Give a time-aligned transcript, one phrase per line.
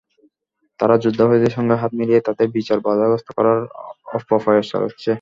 [0.79, 3.59] তারা যুদ্ধাপরাধীদের সঙ্গে হাত মিলিয়ে তাদের বিচার বাধাগ্রস্ত করার
[4.17, 5.09] অপপ্রয়াস চালাচ্ছে।